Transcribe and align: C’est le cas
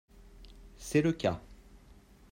C’est 0.77 1.03
le 1.03 1.11
cas 1.13 1.39